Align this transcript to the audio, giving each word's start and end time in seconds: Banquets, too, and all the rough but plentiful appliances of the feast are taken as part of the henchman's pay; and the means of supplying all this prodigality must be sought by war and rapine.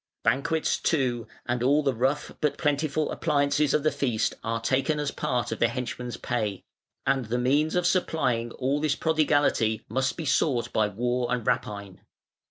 Banquets, 0.23 0.79
too, 0.79 1.27
and 1.45 1.61
all 1.61 1.83
the 1.83 1.93
rough 1.93 2.31
but 2.41 2.57
plentiful 2.57 3.11
appliances 3.11 3.71
of 3.71 3.83
the 3.83 3.91
feast 3.91 4.33
are 4.43 4.59
taken 4.59 4.99
as 4.99 5.11
part 5.11 5.51
of 5.51 5.59
the 5.59 5.67
henchman's 5.67 6.17
pay; 6.17 6.63
and 7.05 7.25
the 7.25 7.37
means 7.37 7.75
of 7.75 7.85
supplying 7.85 8.49
all 8.53 8.79
this 8.81 8.95
prodigality 8.95 9.85
must 9.89 10.17
be 10.17 10.25
sought 10.25 10.73
by 10.73 10.87
war 10.87 11.31
and 11.31 11.45
rapine. 11.45 12.01